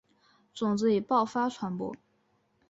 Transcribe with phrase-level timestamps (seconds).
[0.51, 1.95] 种子以爆发传播。